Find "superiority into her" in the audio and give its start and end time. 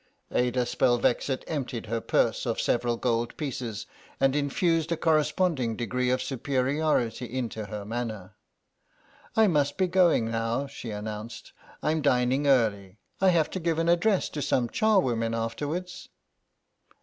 6.23-7.85